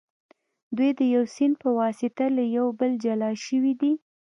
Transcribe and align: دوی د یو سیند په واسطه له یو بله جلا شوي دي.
دوی 0.77 0.91
د 0.99 1.01
یو 1.15 1.23
سیند 1.35 1.55
په 1.63 1.69
واسطه 1.79 2.25
له 2.37 2.43
یو 2.57 2.65
بله 2.79 2.95
جلا 3.03 3.31
شوي 3.45 3.73
دي. 3.81 3.93